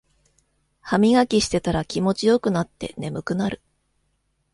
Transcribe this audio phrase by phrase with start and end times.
[0.79, 3.61] ハミガキしてたら気持ちよくなって眠くなる